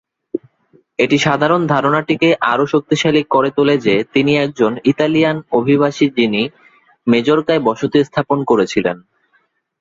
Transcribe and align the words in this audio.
এটি 0.99 1.17
সাধারণ 1.19 1.61
ধারণাটিকে 1.67 2.29
আরও 2.51 2.65
শক্তিশালী 2.67 3.21
করে 3.31 3.49
তোলে 3.51 3.75
যে 3.85 3.95
তিনি 4.13 4.31
একজন 4.37 4.71
ইতালিয়ান 4.91 5.37
অভিবাসী 5.51 6.05
যিনি 6.17 6.41
মেজর্কায় 7.07 7.61
বসতি 7.67 7.99
স্থাপন 8.03 8.39
করেছিলেন। 8.45 8.97